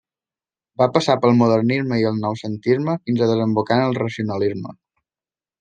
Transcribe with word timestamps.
Va 0.81 0.87
passar 0.95 1.15
pel 1.25 1.37
modernisme 1.41 1.99
i 2.03 2.07
el 2.11 2.17
noucentisme 2.23 2.97
fins 3.05 3.21
a 3.27 3.31
desembocar 3.33 3.81
en 3.81 3.87
el 3.91 3.99
racionalisme. 4.03 4.79